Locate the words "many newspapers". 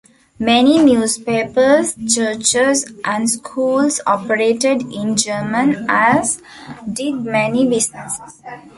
0.39-1.93